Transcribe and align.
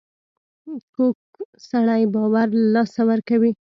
کوږ 0.95 1.15
سړی 1.69 2.03
باور 2.13 2.47
له 2.59 2.65
لاسه 2.73 3.01
ورکوي 3.09 3.51